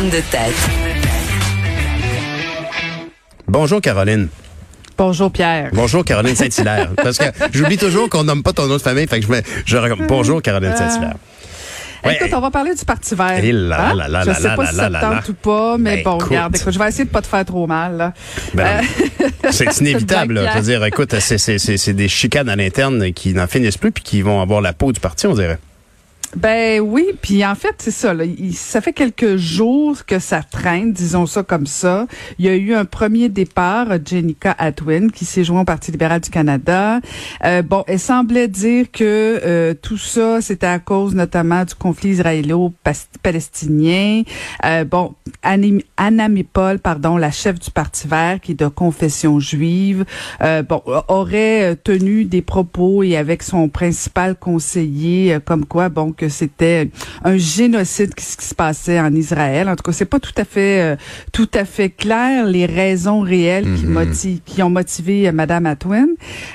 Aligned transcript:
De 0.00 0.20
tête. 0.30 0.54
Bonjour 3.48 3.80
Caroline. 3.80 4.28
Bonjour 4.96 5.30
Pierre. 5.32 5.70
Bonjour 5.72 6.04
Caroline 6.04 6.36
Saint-Hilaire. 6.36 6.90
Parce 7.02 7.18
que 7.18 7.24
j'oublie 7.52 7.76
toujours 7.76 8.08
qu'on 8.08 8.22
nomme 8.22 8.44
pas 8.44 8.52
ton 8.52 8.66
nom 8.68 8.76
de 8.76 8.80
famille, 8.82 9.08
fait 9.08 9.18
que 9.18 9.26
je 9.26 9.30
me, 9.32 9.40
je 9.66 9.76
bonjour 10.06 10.40
Caroline 10.40 10.76
Saint-Hilaire. 10.76 11.14
Ouais. 12.04 12.14
Écoute, 12.14 12.30
on 12.32 12.40
va 12.40 12.50
parler 12.52 12.76
du 12.76 12.84
Parti 12.84 13.16
vert. 13.16 13.42
Et 13.44 13.50
là, 13.50 13.88
Hein? 13.90 13.94
là, 13.96 14.06
là, 14.08 14.20
je 14.22 14.28
là, 14.28 14.34
sais 14.36 14.42
là, 14.44 14.54
pas 14.54 14.62
là, 14.62 14.70
si 14.70 14.76
là, 14.76 14.82
ça 14.84 14.88
te 14.88 14.92
là, 14.92 15.00
tente 15.00 15.10
là. 15.14 15.22
ou 15.30 15.32
pas, 15.34 15.76
mais 15.78 15.96
Ben, 15.96 16.04
bon, 16.04 16.14
écoute. 16.18 16.28
regarde, 16.28 16.56
écoute, 16.56 16.72
je 16.72 16.78
vais 16.78 16.88
essayer 16.88 17.04
de 17.04 17.10
pas 17.10 17.22
te 17.22 17.26
faire 17.26 17.44
trop 17.44 17.66
mal. 17.66 17.96
là. 17.96 18.12
Ben, 18.54 18.66
Euh, 19.20 19.28
c'est 19.50 19.76
inévitable. 19.80 20.34
là. 20.34 20.52
Je 20.52 20.58
veux 20.58 20.64
dire, 20.64 20.84
écoute, 20.84 21.12
c'est, 21.18 21.38
c'est, 21.38 21.58
c'est, 21.58 21.76
c'est 21.76 21.92
des 21.92 22.08
chicanes 22.08 22.48
à 22.48 22.54
l'interne 22.54 23.12
qui 23.12 23.34
n'en 23.34 23.48
finissent 23.48 23.76
plus 23.78 23.90
puis 23.90 24.04
qui 24.04 24.22
vont 24.22 24.40
avoir 24.40 24.60
la 24.60 24.72
peau 24.72 24.92
du 24.92 25.00
parti, 25.00 25.26
on 25.26 25.34
dirait. 25.34 25.58
Ben 26.36 26.80
oui, 26.80 27.06
puis 27.20 27.44
en 27.44 27.54
fait, 27.54 27.74
c'est 27.78 27.90
ça. 27.90 28.12
Là, 28.12 28.24
ça 28.52 28.80
fait 28.80 28.92
quelques 28.92 29.36
jours 29.36 30.04
que 30.04 30.18
ça 30.18 30.42
traîne, 30.42 30.92
disons 30.92 31.26
ça 31.26 31.42
comme 31.42 31.66
ça. 31.66 32.06
Il 32.38 32.44
y 32.44 32.48
a 32.48 32.54
eu 32.54 32.74
un 32.74 32.84
premier 32.84 33.28
départ, 33.28 33.88
Jenica 34.04 34.54
Atwin, 34.58 35.10
qui 35.10 35.24
s'est 35.24 35.44
joint 35.44 35.62
au 35.62 35.64
Parti 35.64 35.90
libéral 35.90 36.20
du 36.20 36.28
Canada. 36.28 37.00
Euh, 37.44 37.62
bon, 37.62 37.82
elle 37.86 37.98
semblait 37.98 38.48
dire 38.48 38.90
que 38.92 39.40
euh, 39.42 39.74
tout 39.74 39.96
ça, 39.96 40.42
c'était 40.42 40.66
à 40.66 40.78
cause 40.78 41.14
notamment 41.14 41.64
du 41.64 41.74
conflit 41.74 42.10
israélo-palestinien. 42.10 44.22
Euh, 44.66 44.84
bon, 44.84 45.14
Anna 45.42 46.28
Mipol, 46.28 46.78
pardon, 46.78 47.16
la 47.16 47.30
chef 47.30 47.58
du 47.58 47.70
Parti 47.70 48.06
vert, 48.06 48.40
qui 48.40 48.52
est 48.52 48.60
de 48.60 48.68
confession 48.68 49.40
juive, 49.40 50.04
euh, 50.42 50.62
bon, 50.62 50.82
aurait 51.08 51.72
euh, 51.72 51.74
tenu 51.74 52.24
des 52.24 52.42
propos 52.42 53.02
et 53.02 53.16
avec 53.16 53.42
son 53.42 53.68
principal 53.68 54.36
conseiller, 54.36 55.34
euh, 55.34 55.40
comme 55.40 55.64
quoi, 55.64 55.88
bon, 55.88 56.12
que 56.18 56.28
c'était 56.28 56.90
un 57.24 57.36
génocide 57.38 58.14
qui, 58.14 58.26
qui 58.36 58.44
se 58.44 58.54
passait 58.54 59.00
en 59.00 59.14
Israël. 59.14 59.68
En 59.68 59.76
tout 59.76 59.84
cas, 59.84 59.92
c'est 59.92 60.04
pas 60.04 60.20
tout 60.20 60.34
à 60.36 60.44
fait, 60.44 60.80
euh, 60.82 60.96
tout 61.32 61.48
à 61.54 61.64
fait 61.64 61.90
clair 61.90 62.44
les 62.46 62.66
raisons 62.66 63.20
réelles 63.20 63.64
qui, 63.76 63.86
Mhm. 63.86 63.92
motivent, 63.92 64.40
qui 64.44 64.62
ont 64.62 64.70
motivé 64.70 65.28
euh, 65.28 65.32
Madame 65.32 65.66
Atwin. 65.66 66.08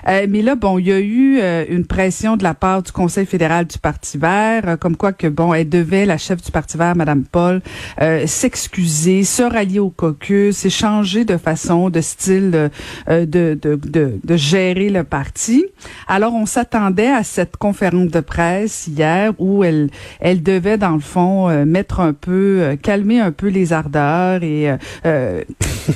Euh, 0.08 0.28
mais 0.30 0.42
là, 0.42 0.56
bon, 0.56 0.78
il 0.80 0.88
y 0.88 0.92
a 0.92 1.00
eu 1.00 1.40
euh, 1.42 1.66
une 1.70 1.86
pression 1.86 2.36
de 2.38 2.44
la 2.44 2.54
part 2.54 2.84
du 2.84 2.92
Conseil 2.92 3.26
fédéral 3.26 3.66
du 3.66 3.78
Parti 3.78 4.18
vert, 4.18 4.64
euh, 4.68 4.76
comme 4.78 4.98
quoi 4.98 5.14
que, 5.14 5.28
bon, 5.28 5.54
elle 5.54 5.70
devait, 5.70 6.06
la 6.06 6.18
chef 6.18 6.42
du 6.42 6.52
Parti 6.52 6.78
vert, 6.78 6.96
Madame 6.96 7.24
Paul, 7.24 7.62
euh, 8.02 8.28
s'excuser, 8.28 9.24
se 9.24 9.44
rallier 9.44 9.80
au 9.80 9.90
caucus 9.90 10.66
et 10.66 10.70
changer 10.70 11.24
de 11.26 11.38
façon, 11.38 11.90
de 11.90 12.02
style 12.02 12.70
de, 13.08 13.26
de, 13.26 13.56
de, 13.76 14.20
de 14.24 14.36
gérer 14.36 14.90
le 14.90 15.04
parti. 15.04 15.66
Alors, 16.08 16.34
on 16.34 16.46
s'attendait 16.46 17.12
à 17.12 17.24
cette 17.24 17.56
conférence 17.58 18.10
de 18.10 18.20
presse 18.20 18.88
hier 18.88 19.32
où 19.38 19.53
elle, 19.62 19.90
elle 20.20 20.42
devait, 20.42 20.78
dans 20.78 20.92
le 20.94 21.00
fond, 21.02 21.50
euh, 21.50 21.66
mettre 21.66 22.00
un 22.00 22.14
peu, 22.14 22.60
euh, 22.62 22.76
calmer 22.78 23.20
un 23.20 23.32
peu 23.32 23.48
les 23.50 23.74
ardeurs 23.74 24.42
et 24.42 24.72
euh, 25.06 25.42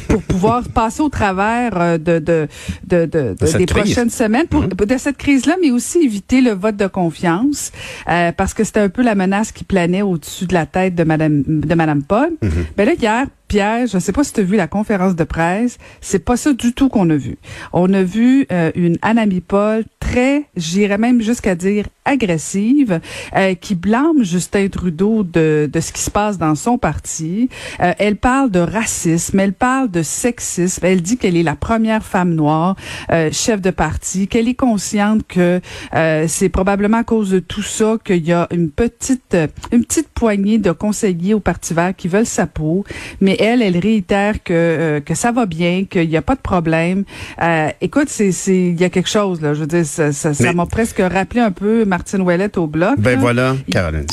pour 0.09 0.21
pouvoir 0.23 0.63
passer 0.73 1.01
au 1.01 1.09
travers 1.09 1.97
de, 1.97 2.19
de, 2.19 2.47
de, 2.85 3.05
de, 3.05 3.35
des 3.39 3.65
crise. 3.65 3.83
prochaines 3.83 4.09
semaines 4.09 4.47
pour 4.47 4.67
de 4.67 4.97
cette 4.97 5.17
crise-là, 5.17 5.55
mais 5.61 5.71
aussi 5.71 5.99
éviter 5.99 6.41
le 6.41 6.51
vote 6.51 6.75
de 6.75 6.87
confiance 6.87 7.71
euh, 8.09 8.31
parce 8.35 8.53
que 8.53 8.63
c'était 8.63 8.81
un 8.81 8.89
peu 8.89 9.01
la 9.03 9.15
menace 9.15 9.51
qui 9.51 9.63
planait 9.63 10.01
au-dessus 10.01 10.45
de 10.45 10.53
la 10.53 10.65
tête 10.65 10.95
de 10.95 11.03
Madame 11.03 11.43
de 11.47 11.75
Madame 11.75 12.03
Paul. 12.03 12.31
Ben 12.75 12.85
là 12.85 12.93
hier. 12.93 13.27
Pierre, 13.47 13.87
je 13.87 13.95
ne 13.95 14.01
sais 14.01 14.11
pas 14.11 14.23
si 14.23 14.33
tu 14.33 14.41
as 14.41 14.43
vu 14.43 14.57
la 14.57 14.67
conférence 14.67 15.15
de 15.15 15.23
presse, 15.23 15.77
c'est 16.01 16.19
pas 16.19 16.37
ça 16.37 16.53
du 16.53 16.73
tout 16.73 16.89
qu'on 16.89 17.09
a 17.09 17.15
vu. 17.15 17.37
On 17.73 17.93
a 17.93 18.03
vu 18.03 18.45
euh, 18.51 18.71
une 18.75 18.97
Anami 19.01 19.41
Paul 19.41 19.85
très, 19.99 20.43
j'irais 20.55 20.97
même 20.97 21.21
jusqu'à 21.21 21.55
dire 21.55 21.85
agressive, 22.05 22.99
euh, 23.35 23.55
qui 23.55 23.75
blâme 23.75 24.23
Justin 24.23 24.67
Trudeau 24.69 25.23
de, 25.23 25.69
de 25.71 25.79
ce 25.79 25.91
qui 25.91 26.01
se 26.01 26.09
passe 26.09 26.37
dans 26.37 26.55
son 26.55 26.77
parti. 26.77 27.49
Euh, 27.81 27.93
elle 27.99 28.15
parle 28.15 28.49
de 28.49 28.59
racisme, 28.59 29.39
elle 29.39 29.53
parle 29.53 29.91
de 29.91 30.01
sexisme, 30.01 30.85
elle 30.85 31.01
dit 31.01 31.17
qu'elle 31.17 31.35
est 31.35 31.43
la 31.43 31.55
première 31.55 32.03
femme 32.03 32.33
noire 32.33 32.75
euh, 33.11 33.29
chef 33.31 33.61
de 33.61 33.71
parti, 33.71 34.27
qu'elle 34.27 34.47
est 34.47 34.53
consciente 34.53 35.25
que 35.27 35.59
euh, 35.93 36.25
c'est 36.27 36.49
probablement 36.49 36.97
à 36.97 37.03
cause 37.03 37.31
de 37.31 37.39
tout 37.39 37.61
ça 37.61 37.97
qu'il 38.03 38.25
y 38.25 38.33
a 38.33 38.47
une 38.51 38.69
petite 38.69 39.37
une 39.71 39.83
petite 39.83 40.09
poignée 40.09 40.57
de 40.57 40.71
conseillers 40.71 41.33
au 41.33 41.39
Parti 41.39 41.73
vert 41.73 41.93
qui 41.95 42.07
veulent 42.07 42.25
sa 42.25 42.47
peau, 42.47 42.83
mais 43.21 43.36
elle, 43.39 43.61
elle 43.61 43.77
réitère 43.77 44.43
que 44.43 44.53
euh, 44.53 44.99
que 44.99 45.15
ça 45.15 45.31
va 45.31 45.45
bien, 45.45 45.85
qu'il 45.89 46.07
n'y 46.09 46.17
a 46.17 46.21
pas 46.21 46.35
de 46.35 46.41
problème. 46.41 47.03
Euh, 47.41 47.69
écoute, 47.81 48.07
c'est 48.09 48.31
c'est 48.31 48.55
il 48.67 48.79
y 48.79 48.83
a 48.83 48.89
quelque 48.89 49.09
chose 49.09 49.41
là, 49.41 49.53
je 49.53 49.61
veux 49.61 49.67
dire 49.67 49.85
ça 49.85 50.11
ça 50.11 50.31
Mais- 50.39 50.53
m'a 50.53 50.65
presque 50.65 50.99
rappelé 50.99 51.41
un 51.41 51.51
peu 51.51 51.85
Martine 51.85 52.21
Ouellette 52.21 52.57
au 52.57 52.67
bloc. 52.67 52.95
Ben 52.99 53.15
là. 53.15 53.17
voilà, 53.19 53.55
Il- 53.67 53.73
Caroline. 53.73 54.05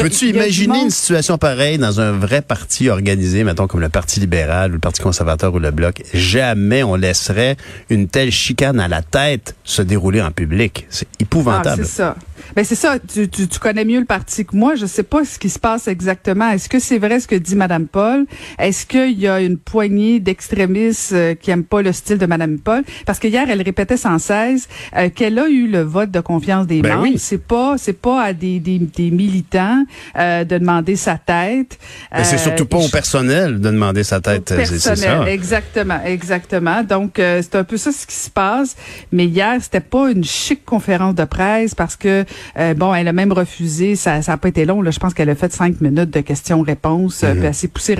Peux-tu 0.00 0.26
imaginer 0.28 0.80
une 0.82 0.90
situation 0.90 1.38
pareille 1.38 1.78
dans 1.78 2.00
un 2.00 2.12
vrai 2.12 2.42
parti 2.42 2.88
organisé, 2.88 3.44
mettons 3.44 3.66
comme 3.66 3.80
le 3.80 3.88
Parti 3.88 4.20
libéral 4.20 4.70
ou 4.70 4.74
le 4.74 4.80
Parti 4.80 5.02
conservateur 5.02 5.52
ou 5.54 5.58
le 5.58 5.70
Bloc? 5.70 6.02
Jamais 6.14 6.82
on 6.82 6.94
laisserait 6.96 7.56
une 7.90 8.08
telle 8.08 8.30
chicane 8.30 8.80
à 8.80 8.88
la 8.88 9.02
tête 9.02 9.54
se 9.64 9.82
dérouler 9.82 10.22
en 10.22 10.30
public. 10.30 10.86
C'est 10.90 11.06
Ah, 11.12 11.16
épouvantable. 11.20 11.84
c'est 11.84 11.90
ça. 11.90 12.16
Ben 12.56 12.64
c'est 12.64 12.74
ça. 12.74 12.96
Tu, 12.98 13.28
tu, 13.28 13.46
tu 13.48 13.58
connais 13.58 13.84
mieux 13.84 14.00
le 14.00 14.04
parti 14.04 14.44
que 14.44 14.56
moi. 14.56 14.74
Je 14.74 14.86
sais 14.86 15.02
pas 15.04 15.24
ce 15.24 15.38
qui 15.38 15.48
se 15.48 15.58
passe 15.58 15.86
exactement. 15.88 16.50
Est-ce 16.50 16.68
que 16.68 16.78
c'est 16.80 16.98
vrai 16.98 17.20
ce 17.20 17.28
que 17.28 17.36
dit 17.36 17.54
Madame 17.54 17.86
Paul? 17.86 18.26
Est-ce 18.58 18.86
qu'il 18.86 19.18
y 19.18 19.28
a 19.28 19.40
une 19.40 19.58
poignée 19.58 20.20
d'extrémistes 20.20 21.12
euh, 21.12 21.34
qui 21.34 21.50
aiment 21.50 21.64
pas 21.64 21.82
le 21.82 21.92
style 21.92 22.18
de 22.18 22.26
Madame 22.26 22.58
Paul? 22.58 22.82
Parce 23.06 23.18
que 23.18 23.28
hier, 23.28 23.46
elle 23.48 23.62
répétait 23.62 23.96
sans 23.96 24.18
cesse 24.18 24.68
euh, 24.96 25.08
qu'elle 25.10 25.38
a 25.38 25.48
eu 25.48 25.66
le 25.68 25.82
vote 25.82 26.10
de 26.10 26.20
confiance 26.20 26.66
des 26.66 26.82
Ben 26.82 26.94
membres. 26.96 27.02
oui. 27.12 27.18
C'est 27.18 27.42
pas, 27.42 27.76
c'est 27.78 27.92
pas 28.00 28.22
à 28.22 28.32
des, 28.32 28.58
des, 28.60 28.78
des 28.78 29.10
militants 29.10 29.84
euh, 30.18 30.44
de 30.44 30.58
demander 30.58 30.96
sa 30.96 31.16
tête. 31.18 31.78
Mais 32.12 32.24
c'est 32.24 32.36
Euh, 32.36 32.38
surtout 32.38 32.66
pas 32.66 32.78
au 32.78 32.88
personnel 32.88 33.54
de 33.60 33.70
demander 33.70 34.02
sa 34.04 34.20
tête. 34.20 34.48
c'est- 34.48 34.64
c'est 34.66 34.88
personnel, 34.90 35.24
ça. 35.24 35.30
exactement, 35.30 36.00
exactement. 36.04 36.82
Donc 36.82 37.18
euh, 37.18 37.40
c'est 37.42 37.56
un 37.56 37.64
peu 37.64 37.76
ça 37.76 37.92
ce 37.92 38.06
qui 38.06 38.14
se 38.14 38.30
passe. 38.30 38.76
Mais 39.12 39.26
hier, 39.26 39.56
c'était 39.60 39.80
pas 39.80 40.10
une 40.10 40.24
chic 40.24 40.64
conférence 40.64 41.14
de 41.14 41.24
presse 41.24 41.74
parce 41.74 41.96
que 41.96 42.24
euh, 42.58 42.74
bon, 42.74 42.94
elle 42.94 43.08
a 43.08 43.12
même 43.12 43.32
refusé. 43.32 43.96
Ça, 43.96 44.22
ça 44.22 44.32
a 44.34 44.36
pas 44.36 44.48
été 44.48 44.64
long. 44.64 44.82
Là, 44.82 44.90
je 44.90 44.98
pense 44.98 45.14
qu'elle 45.14 45.30
a 45.30 45.34
fait 45.34 45.52
cinq 45.52 45.80
minutes 45.80 46.10
de 46.10 46.20
questions-réponses. 46.20 47.18
puis 47.20 47.44
elle 47.44 47.54
s'est 47.54 47.68
poussée 47.68 47.94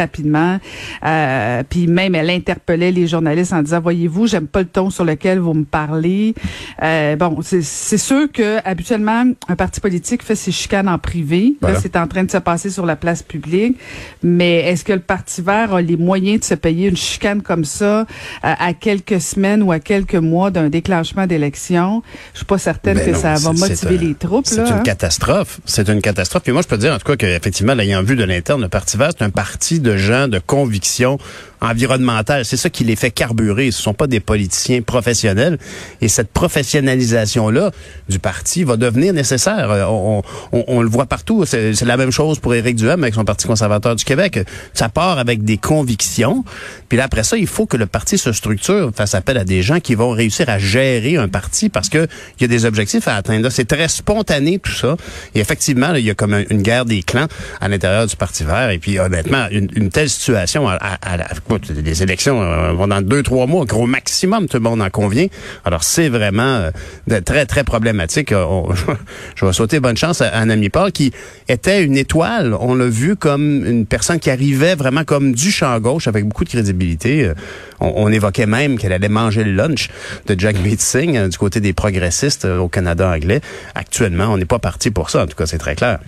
Euh, 1.05 1.63
puis 1.69 1.87
même, 1.87 2.15
elle 2.15 2.31
interpellait 2.31 2.93
les 2.93 3.07
journalistes 3.07 3.53
en 3.53 3.63
disant 3.63 3.81
voyez-vous, 3.81 4.27
j'aime 4.27 4.47
pas 4.47 4.61
le 4.61 4.67
ton 4.67 4.91
sur 4.91 5.05
lequel 5.05 5.39
vous 5.39 5.55
me 5.55 5.65
parlez. 5.65 6.35
Euh, 6.83 7.17
bon, 7.17 7.39
c'est 7.43 7.99
sûr 7.99 8.31
que 8.33 8.59
habituellement, 8.65 9.25
un 9.49 9.57
parti 9.57 9.81
politique 9.81 10.23
fait 10.23 10.35
ses 10.37 10.53
chicanes 10.53 10.89
en 10.89 10.99
privé. 10.99 11.55
Voilà. 11.61 11.77
Là, 11.77 11.81
c'est 11.83 11.97
en 11.97 12.07
train 12.07 12.25
de 12.25 12.31
se 12.31 12.39
passer 12.39 12.71
sur 12.71 12.87
la 12.87 12.97
place 12.97 13.23
publique. 13.23 13.77
Mais 14.23 14.57
est-ce 14.61 14.85
que 14.85 14.93
le 14.93 15.01
Parti 15.01 15.43
vert 15.43 15.75
a 15.75 15.83
les 15.83 15.97
moyens 15.97 16.41
de 16.41 16.45
se 16.45 16.55
payer 16.55 16.89
une 16.89 16.97
chicane 16.97 17.43
comme 17.43 17.65
ça 17.65 18.01
euh, 18.01 18.05
à 18.43 18.73
quelques 18.75 19.21
semaines 19.21 19.63
ou 19.63 19.73
à 19.73 19.81
quelques 19.81 20.15
mois 20.15 20.51
d'un 20.51 20.69
déclenchement 20.69 21.27
d'élection? 21.27 22.03
Je 22.33 22.39
suis 22.39 22.47
pas 22.47 22.59
certaine 22.59 22.97
Ben 22.97 23.07
que 23.07 23.11
non, 23.13 23.19
ça 23.19 23.35
va 23.35 23.53
motiver 23.53 23.97
un- 23.97 24.01
les 24.09 24.15
troupes. 24.15 24.47
C'est 24.47 24.61
une 24.61 24.73
hein. 24.73 24.83
catastrophe. 24.85 25.61
C'est 25.65 25.89
une 25.89 26.01
catastrophe. 26.01 26.43
Puis 26.43 26.53
moi, 26.53 26.63
je 26.63 26.69
peux 26.69 26.79
dire, 26.79 26.93
en 26.95 26.99
tout 26.99 27.07
cas, 27.07 27.17
qu'effectivement, 27.17 27.75
l'ayant 27.75 28.03
vu 28.03 28.17
de 28.17 28.25
l'interne, 28.25 28.61
le 28.63 28.69
Parti 28.69 28.97
vert, 28.97 29.11
c'est 29.17 29.25
un 29.25 29.31
parti 29.31 29.81
de 29.81 29.97
gens 29.97 30.29
de 30.33 30.41
conviction 30.41 31.19
environnementale. 31.63 32.45
C'est 32.45 32.57
ça 32.59 32.69
qui 32.69 32.85
les 32.85 32.97
fait 32.97 33.11
carburer. 33.11 33.71
Ce 33.71 33.81
sont 33.81 33.95
pas 33.95 34.07
des 34.07 34.21
politiciens 34.21 34.83
professionnels. 34.83 35.59
Et 36.03 36.09
cette 36.09 36.31
professionnalisation-là 36.33 37.71
du 38.09 38.19
parti 38.19 38.65
va 38.65 38.77
devenir 38.77 39.13
nécessaire. 39.15 39.71
Euh, 39.71 39.85
On, 39.87 40.23
on- 40.53 40.65
on 40.69 40.83
le 40.83 40.89
voit 40.89 41.07
partout. 41.07 41.45
C'est 41.47 41.81
la 41.85 41.97
même 41.97 42.11
chose 42.11 42.39
pour 42.39 42.55
Éric 42.55 42.77
Duhem 42.77 43.03
avec 43.03 43.15
son 43.15 43.25
Parti 43.25 43.47
conservateur 43.47 43.95
du 43.97 44.05
Québec. 44.05 44.41
Ça 44.75 44.89
part 44.89 45.19
avec 45.19 45.45
des 45.45 45.57
convictions. 45.59 46.45
Puis 46.89 46.99
là, 46.99 47.05
après 47.05 47.23
ça, 47.25 47.37
il 47.37 47.47
faut 47.47 47.67
que 47.67 47.77
le 47.77 47.87
parti 47.87 48.19
se 48.19 48.33
structure, 48.33 48.91
fasse 48.95 49.15
appel 49.15 49.39
à 49.39 49.45
des 49.45 49.63
gens 49.63 49.81
qui 49.81 49.95
vont 49.95 50.11
réussir 50.11 50.49
à 50.49 50.59
gérer 50.59 51.17
un 51.17 51.29
parti 51.29 51.69
parce 51.69 51.89
que 51.89 52.07
il 52.39 52.43
y 52.43 52.45
a 52.45 52.49
des 52.49 52.65
objectifs 52.65 53.07
à 53.09 53.17
atteindre. 53.17 53.49
C'est 53.51 53.65
très 53.67 53.89
spontané 53.89 54.59
tout 54.59 54.73
ça. 54.73 54.97
Et 55.35 55.41
effectivement, 55.41 55.95
il 55.95 56.05
y 56.05 56.11
a 56.11 56.15
comme 56.15 56.35
un- 56.35 56.45
une 56.51 56.63
guerre 56.63 56.85
des 56.85 57.03
clans 57.03 57.27
à 57.61 57.69
l'intérieur 57.69 58.07
du 58.07 58.17
Parti 58.17 58.45
vert. 58.45 58.71
Et 58.71 58.79
puis, 58.79 58.99
honnêtement, 58.99 59.47
une, 59.51 59.69
une 59.75 59.91
telle 59.91 60.11
situation, 60.11 60.69
à, 60.69 60.75
à- 60.75 61.13
à 61.15 61.17
écoute, 61.57 61.71
les 61.71 62.03
élections 62.03 62.43
euh, 62.43 62.73
vont 62.73 62.89
dans 62.89 63.03
deux, 63.03 63.23
trois 63.23 63.47
mois, 63.47 63.65
gros 63.65 63.87
maximum, 63.87 64.49
tout 64.49 64.57
le 64.57 64.63
monde 64.63 64.81
en 64.81 64.91
convient. 64.91 65.27
Alors, 65.65 65.85
c'est 65.85 66.09
vraiment 66.09 66.71
euh, 67.11 67.21
très, 67.21 67.47
très 67.47 67.65
problématique. 67.65 68.33
Euh, 68.33 68.63
je 69.35 69.45
vais 69.45 69.53
souhaiter 69.53 69.81
bonne 69.81 69.97
chance 69.97 70.21
à, 70.21 70.29
à 70.29 70.41
un 70.41 70.49
ami 70.49 70.71
Paul 70.71 70.93
qui 70.93 71.13
était 71.49 71.83
une 71.83 71.97
étoile. 71.97 72.55
On 72.59 72.75
l'a 72.75 72.87
vu 72.87 73.17
comme 73.17 73.67
une 73.67 73.87
personne 73.87 74.19
qui 74.19 74.31
arrivait 74.31 74.75
vraiment 74.75 75.05
comme 75.05 75.33
du 75.33 75.51
champ 75.51 75.79
gauche 75.79 76.09
avec 76.09 76.27
beaucoup 76.27 76.45
de 76.45 76.51
crédibilité. 76.51 77.33
On, 77.81 78.11
évoquait 78.13 78.47
même 78.47 78.79
qu'elle 78.79 78.93
allait 78.93 79.09
manger 79.09 79.45
le 79.45 79.53
lunch 79.53 79.89
de 80.27 80.39
Jack 80.39 80.57
euh, 80.57 81.29
du 81.29 81.39
côté 81.39 81.61
des 81.61 81.73
progressistes 81.73 82.45
au 82.45 82.69
Canada 82.69 83.11
anglais. 83.11 83.41
Actuellement, 83.75 84.27
on 84.27 84.39
n'est 84.39 84.45
pas 84.45 84.59
parti 84.59 84.91
pour 84.91 85.11
ça. 85.11 85.25
En 85.25 85.27
tout 85.27 85.37
cas, 85.37 85.47
c'est 85.47 85.59
très 85.59 85.75
clair. 85.75 85.99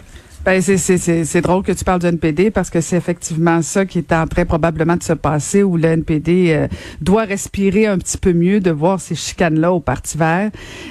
Ben 0.44 0.60
c'est 0.60 0.76
c'est 0.76 1.40
drôle 1.40 1.62
que 1.62 1.72
tu 1.72 1.84
parles 1.84 2.00
du 2.00 2.06
NPD 2.06 2.50
parce 2.50 2.68
que 2.68 2.82
c'est 2.82 2.98
effectivement 2.98 3.62
ça 3.62 3.86
qui 3.86 3.96
est 3.98 4.12
en 4.12 4.26
train 4.26 4.44
probablement 4.44 4.96
de 4.96 5.02
se 5.02 5.14
passer 5.14 5.62
où 5.62 5.78
le 5.78 5.88
NPD 5.88 6.48
euh, 6.50 6.68
doit 7.00 7.24
respirer 7.24 7.86
un 7.86 7.96
petit 7.96 8.18
peu 8.18 8.34
mieux 8.34 8.60
de 8.60 8.70
voir 8.70 9.00
ces 9.00 9.14
chicanes 9.14 9.58
là 9.58 9.72
au 9.72 9.80
Parti 9.80 10.18
Vert. 10.18 10.50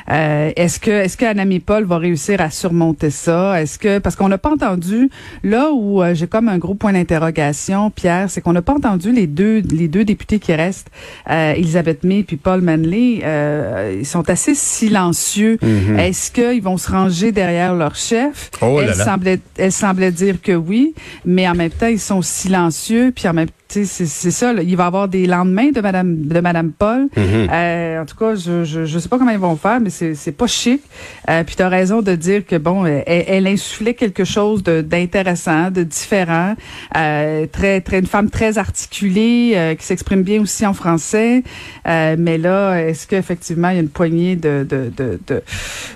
Euh, 0.09 0.51
est-ce 0.55 0.79
que 0.79 0.89
est-ce 0.89 1.17
que 1.17 1.25
Anami 1.25 1.59
Paul 1.59 1.83
va 1.83 1.99
réussir 1.99 2.41
à 2.41 2.49
surmonter 2.49 3.11
ça? 3.11 3.61
Est-ce 3.61 3.77
que 3.77 3.99
parce 3.99 4.15
qu'on 4.15 4.27
n'a 4.27 4.39
pas 4.39 4.49
entendu 4.49 5.11
là 5.43 5.69
où 5.71 6.01
euh, 6.01 6.15
j'ai 6.15 6.25
comme 6.25 6.49
un 6.49 6.57
gros 6.57 6.73
point 6.73 6.93
d'interrogation 6.93 7.91
Pierre, 7.91 8.31
c'est 8.31 8.41
qu'on 8.41 8.53
n'a 8.53 8.63
pas 8.63 8.73
entendu 8.73 9.11
les 9.11 9.27
deux 9.27 9.61
les 9.69 9.87
deux 9.87 10.03
députés 10.03 10.39
qui 10.39 10.55
restent 10.55 10.89
Elisabeth 11.29 12.03
May 12.03 12.23
puis 12.23 12.37
Paul 12.37 12.61
Manley 12.61 13.21
ils 13.99 14.05
sont 14.05 14.27
assez 14.31 14.55
silencieux. 14.55 15.59
Mm-hmm. 15.61 15.99
Est-ce 15.99 16.31
qu'ils 16.31 16.63
vont 16.63 16.77
se 16.77 16.91
ranger 16.91 17.31
derrière 17.31 17.75
leur 17.75 17.93
chef? 17.93 18.49
Oh 18.59 18.79
Elle 18.81 18.95
semblait 18.95 19.42
elle 19.57 19.71
semblait 19.71 20.11
dire 20.11 20.41
que 20.41 20.51
oui, 20.51 20.93
mais 21.25 21.47
en 21.47 21.55
même 21.55 21.71
temps, 21.71 21.87
ils 21.87 21.99
sont 21.99 22.21
silencieux, 22.21 23.11
puis 23.15 23.27
en 23.27 23.33
même 23.33 23.49
temps, 23.49 23.53
c'est 23.85 24.31
ça. 24.31 24.53
il 24.53 24.77
va 24.77 24.83
y 24.83 24.87
avoir 24.87 25.07
des 25.07 25.25
lendemains 25.27 25.71
de 25.71 25.81
Madame 25.81 26.25
de 26.27 26.39
Madame 26.39 26.71
Paul. 26.71 27.07
Mm-hmm. 27.15 27.49
euh, 27.51 28.01
en 28.01 28.05
tout 28.05 28.15
cas, 28.15 28.35
je, 28.35 28.63
je 28.63 28.85
je 28.85 28.99
sais 28.99 29.09
pas 29.09 29.17
comment 29.17 29.31
ils 29.31 29.37
vont 29.39 29.55
faire, 29.55 29.79
mais 29.79 29.89
c'est 29.89 30.15
c'est 30.15 30.31
pas 30.31 30.47
chic. 30.47 30.81
Euh, 31.29 31.43
puis 31.43 31.55
tu 31.55 31.61
as 31.63 31.69
raison 31.69 32.01
de 32.01 32.15
dire 32.15 32.45
que 32.45 32.55
bon, 32.55 32.85
elle, 32.85 33.03
elle 33.05 33.47
insufflait 33.47 33.93
quelque 33.93 34.23
chose 34.23 34.63
d'intéressant, 34.63 35.71
de, 35.71 35.83
différent. 35.83 36.55
Euh, 36.95 37.47
très 37.51 37.81
très 37.81 37.99
une 37.99 38.07
femme 38.07 38.29
très 38.29 38.57
articulée 38.57 39.53
euh, 39.55 39.75
qui 39.75 39.85
s'exprime 39.85 40.23
bien 40.23 40.41
aussi 40.41 40.65
en 40.65 40.73
français. 40.73 41.43
Euh, 41.87 42.15
mais 42.17 42.37
là, 42.37 42.75
est-ce 42.77 43.07
qu'effectivement 43.07 43.69
il 43.69 43.75
y 43.75 43.77
a 43.77 43.81
une 43.81 43.89
poignée 43.89 44.35
de 44.35 44.65
de 44.69 44.91
de 44.95 45.19
de 45.27 45.43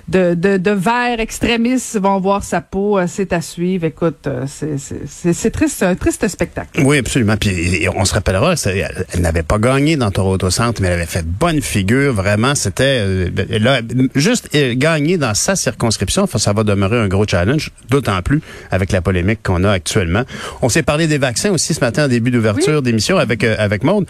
de, 0.08 0.34
de, 0.34 0.56
de 0.56 0.70
verts 0.70 1.20
extrémistes 1.20 1.98
vont 1.98 2.18
voir 2.20 2.42
sa 2.42 2.60
peau 2.60 2.98
C'est 3.06 3.32
à 3.32 3.40
suivre? 3.40 3.84
Écoute, 3.84 4.28
c'est 4.46 4.78
c'est 4.78 5.32
c'est 5.32 5.50
triste, 5.50 5.82
un 5.82 5.94
triste 5.94 6.26
spectacle. 6.28 6.82
Oui, 6.84 6.98
absolument. 6.98 7.36
Puis 7.36 7.50
on 7.94 8.04
se 8.04 8.14
rappellera, 8.14 8.54
elle 8.66 9.20
n'avait 9.20 9.42
pas 9.42 9.58
gagné 9.58 9.96
dans 9.96 10.10
Toronto 10.10 10.50
Centre, 10.50 10.80
mais 10.80 10.88
elle 10.88 10.94
avait 10.94 11.06
fait 11.06 11.24
bonne 11.24 11.60
figure. 11.60 12.12
Vraiment, 12.12 12.54
c'était 12.54 13.00
euh, 13.00 13.30
là, 13.58 13.80
juste 14.14 14.48
euh, 14.54 14.74
gagner 14.76 15.18
dans 15.18 15.34
sa 15.34 15.56
circonscription, 15.56 16.26
ça 16.26 16.52
va 16.52 16.64
demeurer 16.64 16.98
un 16.98 17.08
gros 17.08 17.26
challenge, 17.26 17.70
d'autant 17.90 18.20
plus 18.22 18.40
avec 18.70 18.92
la 18.92 19.00
polémique 19.00 19.40
qu'on 19.42 19.64
a 19.64 19.70
actuellement. 19.70 20.24
On 20.62 20.68
s'est 20.68 20.82
parlé 20.82 21.06
des 21.06 21.18
vaccins 21.18 21.50
aussi 21.50 21.74
ce 21.74 21.80
matin 21.80 22.04
en 22.04 22.08
début 22.08 22.30
d'ouverture 22.30 22.82
d'émission 22.82 23.18
avec 23.18 23.44
euh, 23.44 23.56
avec 23.58 23.84
Maude 23.84 24.06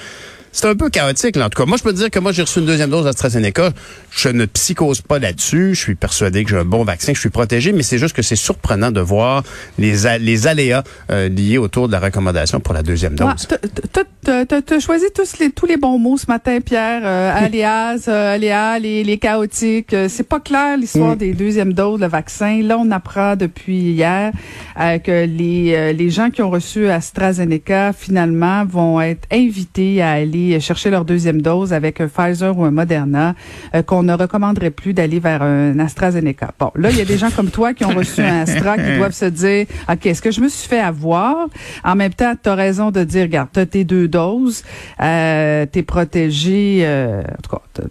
c'est 0.59 0.67
un 0.67 0.75
peu 0.75 0.91
chaotique, 0.91 1.37
là, 1.37 1.47
en 1.47 1.49
tout 1.51 1.63
cas. 1.63 1.67
Moi, 1.67 1.77
je 1.77 1.85
peux 1.85 1.93
te 1.93 1.99
dire 1.99 2.11
que 2.11 2.19
moi, 2.19 2.33
j'ai 2.33 2.43
reçu 2.43 2.59
une 2.59 2.67
deuxième 2.67 2.91
dose 2.91 3.05
d'AstraZeneca. 3.05 3.71
Je 4.11 4.29
ne 4.29 4.45
psychose 4.45 5.01
pas 5.03 5.21
là-dessus. 5.21 5.77
Je 5.77 5.81
suis 5.81 5.95
persuadé 5.95 6.43
que 6.43 6.51
j'ai 6.51 6.57
un 6.57 6.65
bon 6.65 6.83
vaccin, 6.83 7.13
que 7.13 7.17
je 7.17 7.21
suis 7.21 7.31
protégé, 7.31 7.73
mais 7.73 7.85
c'est 7.85 7.99
juste 7.99 8.17
que 8.17 8.23
c'est 8.23 8.35
surprenant 8.35 8.91
de 8.91 9.01
voir 9.01 9.45
les, 9.79 10.19
les 10.19 10.47
aléas 10.49 10.83
euh, 11.11 11.29
liés 11.29 11.59
autour 11.59 11.87
de 11.87 11.93
la 11.93 12.01
recommandation 12.01 12.59
pour 12.59 12.75
la 12.75 12.83
deuxième 12.83 13.15
dose. 13.15 13.47
Tu 14.25 14.75
as 14.75 14.81
choisi 14.81 15.07
tous 15.15 15.39
les, 15.39 15.51
tous 15.51 15.67
les 15.67 15.77
bons 15.77 15.99
mots 15.99 16.19
ce 16.19 16.27
matin, 16.27 16.59
Pierre. 16.61 17.03
Euh, 17.05 17.33
aléas, 17.35 18.09
euh, 18.09 18.35
aléas, 18.35 18.79
les, 18.79 19.05
les 19.05 19.19
chaotiques. 19.19 19.95
Euh, 19.95 20.09
c'est 20.11 20.29
pas 20.29 20.41
clair 20.41 20.77
l'histoire 20.77 21.15
mm. 21.15 21.19
des 21.19 21.33
deuxièmes 21.35 21.73
doses 21.73 22.01
de 22.01 22.07
vaccin. 22.07 22.63
Là, 22.63 22.79
on 22.79 22.91
apprend 22.91 23.37
depuis 23.37 23.93
hier 23.93 24.33
que 24.77 25.25
les, 25.25 25.93
les 25.93 26.11
gens 26.11 26.31
qui 26.31 26.43
ont 26.43 26.51
reçu 26.51 26.89
AstraZeneca, 26.89 27.93
finalement, 27.93 28.65
vont 28.65 29.01
être 29.01 29.27
invités 29.33 30.03
à 30.03 30.13
aller 30.13 30.48
chercher 30.61 30.91
leur 30.91 31.05
deuxième 31.05 31.43
dose 31.43 31.73
avec 31.73 32.01
un 32.01 32.09
Pfizer 32.09 32.57
ou 32.57 32.65
un 32.65 32.71
Moderna, 32.71 33.35
euh, 33.75 33.83
qu'on 33.83 34.03
ne 34.03 34.15
recommanderait 34.15 34.71
plus 34.71 34.93
d'aller 34.93 35.21
vers 35.21 35.43
un 35.43 35.79
AstraZeneca. 35.79 36.53
Bon, 36.59 36.71
là, 36.75 36.91
il 36.91 36.99
y 36.99 37.01
a 37.01 37.05
des 37.05 37.19
gens 37.19 37.31
comme 37.31 37.51
toi 37.51 37.75
qui 37.75 37.85
ont 37.85 37.95
reçu 37.95 38.21
un 38.23 38.43
Astra 38.43 38.77
qui 38.77 38.97
doivent 38.97 39.13
se 39.13 39.27
dire, 39.27 39.67
OK, 39.89 40.07
est-ce 40.07 40.23
que 40.23 40.31
je 40.31 40.41
me 40.41 40.49
suis 40.49 40.69
fait 40.69 40.81
avoir? 40.81 41.49
En 41.85 41.95
même 41.95 42.15
temps, 42.15 42.35
tu 42.41 42.49
as 42.49 42.55
raison 42.55 42.91
de 42.91 43.05
dire, 43.05 43.23
regarde, 43.23 43.49
tu 43.53 43.67
tes 43.67 43.85
deux 43.85 44.09
doses, 44.09 44.65
euh, 45.01 45.67
tu 45.71 45.79
es 45.81 45.83
protégé, 45.83 46.81
euh, 46.83 47.21
en 47.21 47.43
tout 47.43 47.51
cas, 47.51 47.89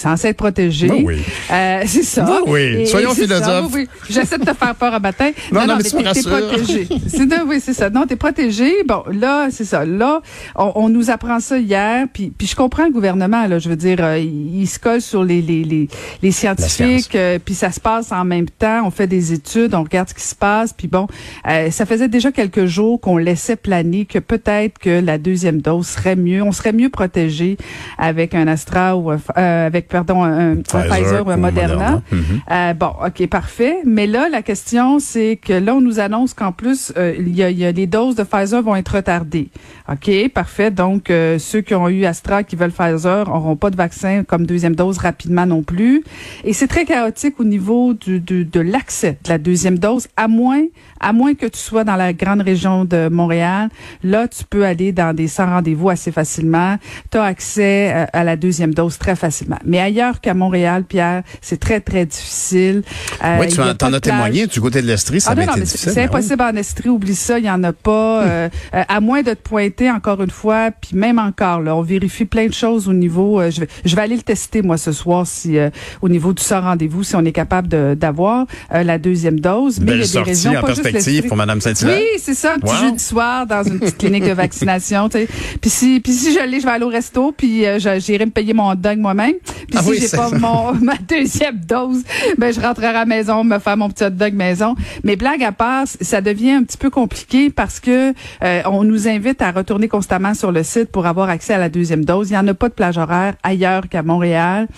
censé 0.00 0.28
être 0.28 0.36
protégé. 0.36 0.88
Ben 0.88 1.02
oui. 1.04 1.18
Euh, 1.50 1.82
c'est 1.86 2.02
ça. 2.02 2.24
Ben 2.24 2.40
oui. 2.46 2.86
Soyons 2.86 3.14
philosophes. 3.14 3.72
Oui, 3.72 3.88
J'essaie 4.08 4.38
de 4.38 4.44
te 4.44 4.54
faire 4.54 4.74
peur 4.74 4.94
un 4.94 4.98
matin. 4.98 5.30
Non, 5.52 5.60
non, 5.60 5.66
non 5.68 5.76
mais, 5.76 6.02
mais 6.02 6.12
t'es 6.12 6.22
protégé. 6.22 6.88
C'est 7.08 7.28
oui, 7.46 7.60
c'est 7.60 7.74
ça. 7.74 7.90
Non, 7.90 8.06
t'es 8.06 8.16
protégé. 8.16 8.82
Bon, 8.86 9.02
là, 9.10 9.48
c'est 9.50 9.64
ça. 9.64 9.84
Là, 9.84 10.20
on, 10.56 10.72
on, 10.74 10.88
nous 10.88 11.10
apprend 11.10 11.40
ça 11.40 11.58
hier. 11.58 12.06
Puis, 12.12 12.32
puis 12.36 12.46
je 12.46 12.56
comprends 12.56 12.84
le 12.84 12.92
gouvernement. 12.92 13.46
Là, 13.46 13.58
je 13.58 13.68
veux 13.68 13.76
dire, 13.76 13.98
euh, 14.00 14.18
il, 14.18 14.66
se 14.66 14.78
colle 14.78 15.00
sur 15.00 15.24
les 15.24 15.42
les 15.42 15.64
les, 15.64 15.88
les 16.22 16.30
scientifiques. 16.30 17.14
Euh, 17.14 17.38
puis 17.44 17.54
ça 17.54 17.70
se 17.70 17.80
passe 17.80 18.12
en 18.12 18.24
même 18.24 18.48
temps. 18.48 18.86
On 18.86 18.90
fait 18.90 19.06
des 19.06 19.32
études, 19.32 19.74
on 19.74 19.82
regarde 19.82 20.08
ce 20.08 20.14
qui 20.14 20.22
se 20.22 20.34
passe. 20.34 20.72
Puis 20.72 20.88
bon, 20.88 21.06
euh, 21.48 21.70
ça 21.70 21.86
faisait 21.86 22.08
déjà 22.08 22.32
quelques 22.32 22.66
jours 22.66 23.00
qu'on 23.00 23.16
laissait 23.16 23.56
planer 23.56 24.06
que 24.06 24.18
peut-être 24.18 24.78
que 24.78 25.00
la 25.00 25.18
deuxième 25.18 25.60
dose 25.60 25.86
serait 25.86 26.16
mieux. 26.16 26.42
On 26.42 26.52
serait 26.52 26.72
mieux 26.72 26.90
protégé 26.90 27.56
avec 27.98 28.34
un 28.34 28.46
Astra 28.48 28.96
ou 28.96 29.10
avec 29.34 29.88
pardon, 29.90 30.22
un, 30.22 30.56
Pfizer, 30.56 31.26
ou 31.26 31.30
un 31.30 31.36
Moderna. 31.36 32.02
Mhm. 32.10 32.22
euh, 32.50 32.74
bon, 32.74 32.92
OK, 33.06 33.26
parfait. 33.28 33.78
Mais 33.84 34.06
là, 34.06 34.28
la 34.30 34.42
question, 34.42 34.98
c'est 34.98 35.36
que 35.36 35.52
là, 35.52 35.74
on 35.74 35.80
nous 35.80 36.00
annonce 36.00 36.34
qu'en 36.34 36.52
plus, 36.52 36.92
euh, 36.96 37.14
il 37.18 37.34
y, 37.34 37.42
a, 37.42 37.50
y, 37.50 37.64
a, 37.64 37.72
les 37.72 37.86
doses 37.86 38.14
de 38.14 38.22
Pfizer 38.22 38.62
vont 38.62 38.76
être 38.76 38.96
retardées. 38.96 39.48
OK, 39.90 40.10
parfait. 40.32 40.70
Donc, 40.70 41.10
euh, 41.10 41.38
ceux 41.38 41.60
qui 41.60 41.74
ont 41.74 41.88
eu 41.88 42.04
Astra, 42.04 42.44
qui 42.44 42.56
veulent 42.56 42.72
Pfizer, 42.72 43.28
n'auront 43.28 43.56
pas 43.56 43.70
de 43.70 43.76
vaccin 43.76 44.24
comme 44.24 44.46
deuxième 44.46 44.74
dose 44.74 44.98
rapidement 44.98 45.46
non 45.46 45.62
plus. 45.62 46.04
Et 46.44 46.52
c'est 46.52 46.68
très 46.68 46.84
chaotique 46.84 47.40
au 47.40 47.44
niveau 47.44 47.94
du, 47.94 48.20
du 48.20 48.44
de 48.44 48.60
l'accès 48.60 49.18
de 49.24 49.28
la 49.28 49.38
deuxième 49.38 49.78
dose, 49.78 50.08
à 50.16 50.28
moins, 50.28 50.62
à 51.00 51.12
moins 51.12 51.34
que 51.34 51.46
tu 51.46 51.58
sois 51.58 51.84
dans 51.84 51.96
la 51.96 52.12
grande 52.12 52.42
région 52.42 52.84
de 52.84 53.08
Montréal. 53.08 53.68
Là, 54.02 54.28
tu 54.28 54.44
peux 54.44 54.64
aller 54.64 54.92
dans 54.92 55.14
des 55.14 55.28
sans 55.28 55.46
rendez-vous 55.46 55.88
assez 55.88 56.12
facilement. 56.12 56.76
Tu 57.10 57.18
as 57.18 57.24
accès 57.24 57.92
euh, 57.94 58.06
à 58.12 58.24
la 58.24 58.36
deuxième 58.36 58.74
dose 58.74 58.98
très 58.98 59.16
facilement. 59.16 59.58
Mais 59.70 59.78
ailleurs 59.78 60.20
qu'à 60.20 60.34
Montréal, 60.34 60.82
Pierre, 60.82 61.22
c'est 61.40 61.60
très, 61.60 61.80
très 61.80 62.04
difficile. 62.04 62.82
Euh, 63.24 63.36
oui, 63.38 63.46
tu 63.46 63.60
en 63.60 63.92
as 63.92 64.00
témoigné 64.00 64.48
du 64.48 64.60
côté 64.60 64.82
de 64.82 64.86
l'Estrie, 64.88 65.20
ça 65.20 65.30
ah, 65.30 65.46
non, 65.46 65.54
difficile. 65.54 65.92
C'est 65.94 66.02
impossible 66.02 66.42
en 66.42 66.56
Estrie, 66.56 66.88
oublie 66.88 67.14
ça, 67.14 67.38
il 67.38 67.44
y 67.44 67.50
en 67.50 67.62
a 67.62 67.72
pas. 67.72 68.22
Euh, 68.24 68.48
euh, 68.74 68.82
à 68.88 69.00
moins 69.00 69.22
de 69.22 69.30
te 69.32 69.40
pointer 69.40 69.88
encore 69.88 70.22
une 70.22 70.30
fois, 70.30 70.72
puis 70.72 70.96
même 70.96 71.20
encore, 71.20 71.60
là, 71.60 71.76
on 71.76 71.82
vérifie 71.82 72.24
plein 72.24 72.48
de 72.48 72.52
choses 72.52 72.88
au 72.88 72.92
niveau. 72.92 73.40
je, 73.48 73.60
vais, 73.60 73.68
je 73.84 73.94
vais 73.94 74.02
aller 74.02 74.16
le 74.16 74.22
tester 74.22 74.60
moi 74.60 74.76
ce 74.76 74.90
soir 74.90 75.24
si 75.24 75.56
au 76.02 76.08
niveau 76.08 76.32
du 76.32 76.42
sans 76.42 76.62
rendez-vous, 76.62 77.04
si 77.04 77.14
on 77.14 77.24
est 77.24 77.30
capable 77.30 77.68
d'avoir 77.96 78.46
la 78.72 78.98
deuxième 78.98 79.38
dose. 79.38 79.78
Mais 79.78 79.92
il 79.92 80.00
y 80.00 80.02
a 80.02 80.06
des 80.06 80.30
régions 80.30 80.50
en 80.50 80.62
pas 80.62 80.74
perspective 80.74 81.28
pour 81.28 81.36
Mme 81.36 81.60
saint 81.60 81.74
Oui, 81.84 82.02
c'est 82.18 82.34
ça, 82.34 82.54
un 82.54 82.58
petit 82.58 82.76
jeudi 82.76 83.04
soir 83.04 83.46
dans 83.46 83.62
une 83.62 83.78
petite 83.78 83.98
clinique 83.98 84.24
de 84.24 84.32
vaccination. 84.32 85.08
Puis 85.08 85.70
si, 85.70 86.00
puis 86.00 86.12
si 86.12 86.34
je 86.34 86.44
l'ai, 86.44 86.58
je 86.58 86.66
vais 86.66 86.72
aller 86.72 86.84
au 86.84 86.88
resto, 86.88 87.30
puis 87.30 87.62
j'irai 87.78 88.26
me 88.26 88.32
payer 88.32 88.52
mon 88.52 88.74
dog 88.74 88.98
moi-même. 88.98 89.34
Puis 89.68 89.78
ah 89.78 89.82
si 89.82 90.00
j'ai 90.00 90.16
pas 90.16 90.30
mon, 90.30 90.72
ma 90.80 90.96
deuxième 90.96 91.58
dose, 91.58 92.02
ben 92.38 92.52
je 92.52 92.60
rentrerai 92.60 92.88
à 92.88 92.92
la 92.92 93.04
maison, 93.04 93.44
me 93.44 93.58
faire 93.58 93.76
mon 93.76 93.88
petit 93.90 94.04
hot 94.04 94.10
dog 94.10 94.34
maison. 94.34 94.74
Mais 95.04 95.16
blague 95.16 95.42
à 95.42 95.52
part, 95.52 95.86
ça 95.86 96.20
devient 96.20 96.52
un 96.52 96.62
petit 96.64 96.78
peu 96.78 96.90
compliqué 96.90 97.50
parce 97.50 97.80
que 97.80 98.12
euh, 98.42 98.62
on 98.66 98.84
nous 98.84 99.08
invite 99.08 99.42
à 99.42 99.50
retourner 99.50 99.88
constamment 99.88 100.34
sur 100.34 100.52
le 100.52 100.62
site 100.62 100.90
pour 100.90 101.06
avoir 101.06 101.28
accès 101.28 101.54
à 101.54 101.58
la 101.58 101.68
deuxième 101.68 102.04
dose. 102.04 102.30
Il 102.30 102.32
n'y 102.32 102.38
en 102.38 102.48
a 102.48 102.54
pas 102.54 102.68
de 102.68 102.74
plage 102.74 102.98
horaire 102.98 103.34
ailleurs 103.42 103.88
qu'à 103.88 104.02
Montréal. 104.02 104.68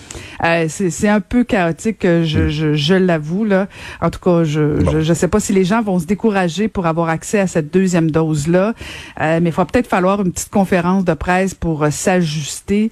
Euh, 0.43 0.67
c'est 0.69 1.07
un 1.07 1.21
peu 1.21 1.43
chaotique, 1.43 2.01
je, 2.03 2.49
je, 2.49 2.73
je 2.73 2.93
l'avoue 2.93 3.45
là. 3.45 3.67
En 4.01 4.09
tout 4.09 4.19
cas, 4.19 4.43
je, 4.43 4.83
je, 4.91 5.01
je 5.01 5.13
sais 5.13 5.27
pas 5.27 5.39
si 5.39 5.53
les 5.53 5.65
gens 5.65 5.81
vont 5.81 5.99
se 5.99 6.05
décourager 6.05 6.67
pour 6.67 6.85
avoir 6.85 7.09
accès 7.09 7.39
à 7.39 7.47
cette 7.47 7.73
deuxième 7.73 8.11
dose 8.11 8.47
là, 8.47 8.73
euh, 9.21 9.39
mais 9.41 9.49
il 9.49 9.55
va 9.55 9.65
peut-être 9.65 9.87
falloir 9.87 10.21
une 10.21 10.31
petite 10.31 10.49
conférence 10.49 11.05
de 11.05 11.13
presse 11.13 11.53
pour 11.53 11.85
s'ajuster. 11.91 12.91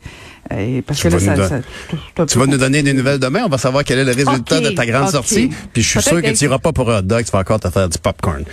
Parce 0.86 1.02
que 1.02 1.08
là, 1.08 1.20
ça, 1.20 1.48
ça, 1.48 2.26
tu 2.26 2.40
vas 2.40 2.46
nous 2.46 2.58
donner 2.58 2.84
des 2.84 2.94
nouvelles 2.94 3.20
demain. 3.20 3.44
On 3.46 3.50
va 3.50 3.58
savoir 3.58 3.84
quel 3.84 4.00
est 4.00 4.04
le 4.04 4.12
résultat 4.12 4.60
de 4.60 4.70
ta 4.70 4.86
grande 4.86 5.10
sortie. 5.10 5.50
Puis 5.74 5.82
je 5.82 5.90
suis 5.90 6.02
sûr 6.02 6.22
que 6.22 6.32
tu 6.32 6.46
n'iras 6.46 6.60
pas 6.60 6.74
pour 6.74 6.92
un 6.92 7.00
hot 7.00 7.04
dog. 7.04 7.24
Tu 7.24 7.32
vas 7.32 7.40
encore 7.40 7.60
te 7.60 7.70
faire 7.70 7.88
du 7.90 7.98
popcorn. 7.98 8.44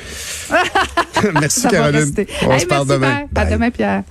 merci, 1.40 1.66
Caroline. 1.68 2.14
On 2.46 2.58
se 2.58 2.66
parle 2.66 2.86
demain. 2.86 3.24
À 3.34 3.44
demain, 3.46 3.70
Pierre. 3.70 4.02